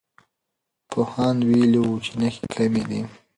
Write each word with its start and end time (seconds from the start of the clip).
پوهاند 0.89 1.39
ویلي 1.49 1.79
وو 1.81 1.95
چې 2.05 2.11
نښې 2.19 2.45
کمي 2.55 2.83
دي. 2.89 2.99